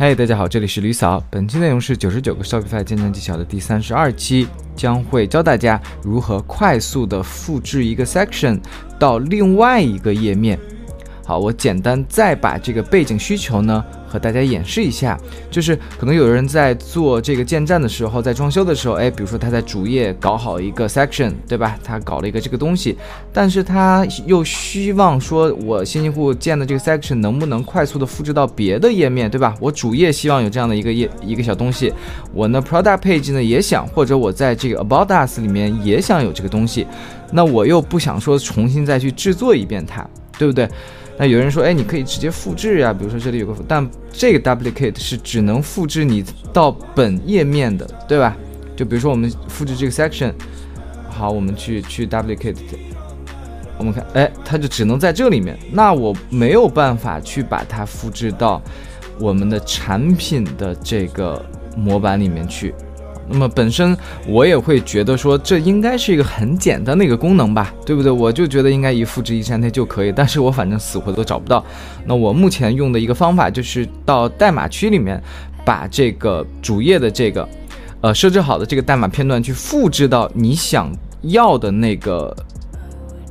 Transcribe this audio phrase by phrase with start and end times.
[0.00, 1.20] 嗨，大家好，这里是吕嫂。
[1.28, 8.60] 本期内容是九十九个 Shopify 建站技巧的第三十二期，将会教大家如何快速的复制一个 section
[8.96, 10.56] 到另外一个页面。
[11.28, 13.84] 好，我简单再把这个背景需求呢。
[14.10, 21.78] 和大家演示一下，就是可能有人在做这个建站的时候，在装修的时候，哎，比如说他在主页搞好一个 section，对吧？
[21.84, 22.96] 他搞了一个这个东西，
[23.34, 29.54] 但是他又希望说，我新新户建的这个 section 能不能快速的复制到别的页面，对吧？
[29.60, 31.92] 我主页希望有这样的一个页一个小东西，
[32.32, 36.86] 我呢 product page 呢也想，或者我在这个 about us 里面也想有这个东西，
[37.30, 40.08] 那我又不想说重新再去制作一遍它，
[40.38, 40.66] 对不对？
[41.18, 48.36] 那有人说，哎，你可以直接复制呀，比如说这里有个，但这个 duplicate 是只能复制你到本页面的，对吧？
[48.76, 50.32] 就比如说我们复制这个 section，
[51.10, 52.54] 好，我们去去 duplicate，
[53.76, 58.62] 我们看，哎，它就只能在这里面，那我没有办法去把它复制到
[59.18, 61.44] 我们的产品的这个
[61.76, 62.72] 模板里面去。
[63.30, 68.10] 那么本身我也会觉得说这应该是一个很简单的一个功能吧，对不对？
[68.10, 71.64] 我就觉得应该一复制一粘贴就可以，但是我反正死活都找不到。
[72.06, 75.22] 那我目前用的一个方法就是到代码区里面，
[75.64, 77.48] 把这个主页的这个，
[78.00, 80.90] 呃，设置好的这个代码片段去复制到你想
[81.22, 82.34] 要的那个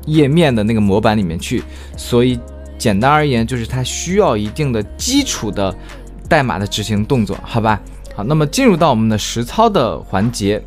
[0.06, 1.64] 页面的那个模板里面去。
[1.96, 2.40] 所以
[2.78, 5.76] 简单而言，就是它需要一定的基础的
[6.30, 7.82] 代码的执行动作，好吧？
[8.18, 10.60] 好，那么进入到我们的实操的环节。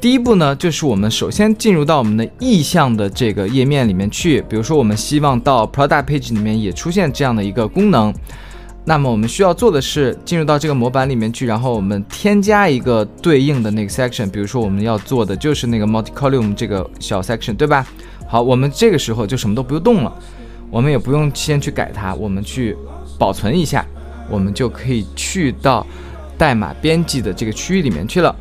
[0.00, 4.42] 第一步呢，就是我们首先进入到我们的意向的这个页面里面去。
[4.48, 8.12] 比如说，我们希望到 Product Page 里面也出现这样的一个功能。
[8.84, 14.28] 那么我们需要做的是进入到这个模板里面去，然后我们添加一个对应的那个 section。
[14.28, 17.86] 比如说，我们要做的就是那个 Multi Column 这个小 section，对吧？
[18.26, 20.12] 好，我们这个时候就什么都不用动了，
[20.68, 22.76] 我们也不用先去改它，我们去
[23.16, 23.86] 保存一下。
[24.30, 25.86] 我们就可以去到
[26.38, 28.34] 代码编辑的这个区域里面去了。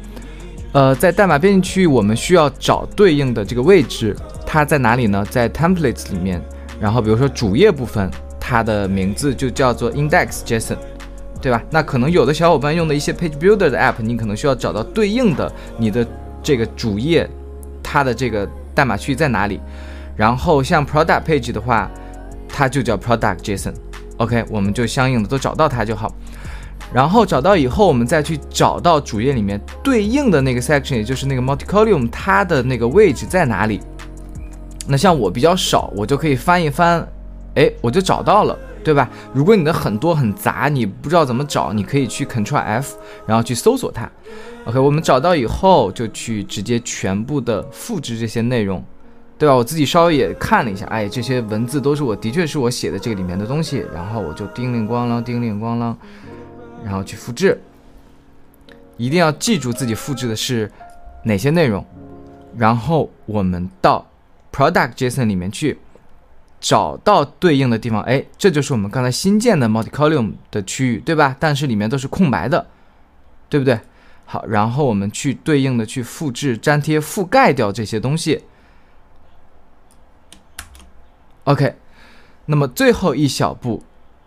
[0.72, 5.26] 呃，在代码编辑区域，我们需要找对应的这个位置，它在哪里呢？
[5.30, 6.40] 在 templates 里面。
[6.80, 10.78] 然后，比如说主页部分，它的名字就叫做 index.json，
[11.42, 11.62] 对吧？
[11.72, 16.08] 那可能有的小伙伴用的一些 page builder 的 app，你可能需要找到对应的你的
[16.42, 17.28] 这个主页，
[17.84, 19.60] 它的这个代码区域在哪里？
[20.16, 21.90] 然后像 product page 的话，
[22.48, 23.74] 它就叫 product.json。
[24.20, 26.14] OK，我们就相应的都找到它就好，
[26.94, 33.80] 然后找到以后，我们再去找到主页里面对应的那个 section，也就是那个 multi column，它的那个位置在哪里？
[34.88, 37.08] 那像我比较少，我就可以翻一翻，
[37.56, 39.10] 哎，我就找到了，对吧？
[39.34, 44.12] 如果你的很多很杂，你不知道怎么找，你可以去 Ctrl F，然后去搜索它。
[44.66, 48.84] OK，我们找到以后，就去直接全部的复制这些内容。
[49.40, 49.56] 对吧？
[49.56, 55.96] 我自己稍微也看了一下，哎，这些文字都是我的确是我写的这个里面的东西，然后我就叮铃咣啷，叮铃咣啷，
[56.84, 57.58] 然后去复制。
[58.98, 60.70] 一定要记住自己复制的是
[61.24, 61.86] 哪些内容，
[62.58, 64.06] 然后我们到
[64.52, 65.80] product JSON 里面去
[66.60, 71.34] 找到对应的地方，哎，这就是我们刚才新建的 multi column 的区域，对吧？
[71.40, 72.68] 但是里面都是空白的，
[73.48, 73.80] 对不对？
[74.26, 78.44] 好，然后我们去对应的去复制、粘贴、覆盖掉这些东西。
[81.50, 81.74] OK，
[82.46, 83.82] 那么最后一小步，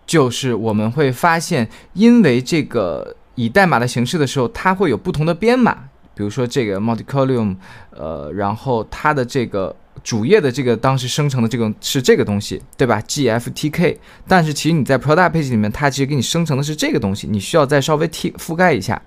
[0.04, 5.84] 就是我们会发现，因为这个以代码的形式的时候，它会有不同的编码。
[6.16, 7.54] 比如说这个 multi column，
[7.90, 13.98] 呃，然后它的这个主页的这个当时生成的这个是这个东西，对吧？GFTK。
[14.26, 19.00] 但是其实你在 product page 里面，它其实给你生成的是这个东西，你需要再稍微替覆盖一下。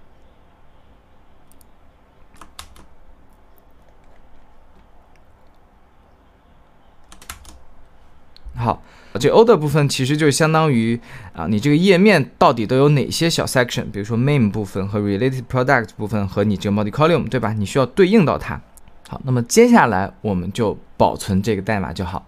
[8.66, 8.82] 好，
[9.20, 11.00] 这 order 部分其实就相当于
[11.34, 13.92] 啊，你这个页面到底都有哪些小 section？
[13.92, 17.54] 比如说 main 部分和 related product 部分和你这个 multi column，对吧？
[17.54, 18.60] 你需要对应到它。
[19.08, 22.26] 好，那么接下来我们就保存这个代码就好。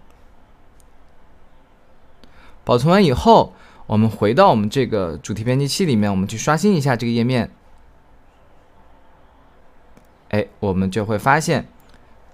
[2.62, 3.52] 保存完以后，
[3.86, 7.50] 我们回到我们这个主题编辑器里面，我们去刷新一下这个页面。
[10.28, 11.66] 哎，我们就会发现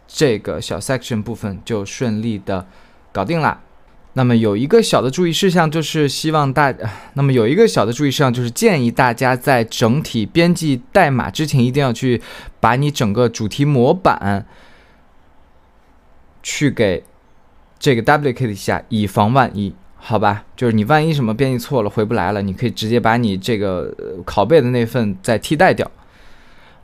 [0.07, 2.67] 这个小 section 部分就顺利的
[3.11, 3.63] 搞定了。
[4.17, 6.73] 那么有一个小的注意事项，就是希望大，
[7.15, 12.23] 那么有一个小的注意事项，就是建议大家在整体编辑代码之前，一定要去
[12.61, 14.47] 把你整个主题模板
[16.45, 17.03] 去给
[17.79, 20.45] 这个 duplicate 一下，以防万一，好吧？
[20.55, 23.93] 就是你万一什么编辑错了，回不来了，你可以直接把你这个
[24.25, 25.91] 拷贝的那份再替代掉。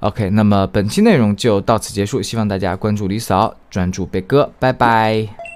[0.00, 5.49] OK，那么本期内容就到此结束，希望大家关注李嫂，专注贝哥，拜拜。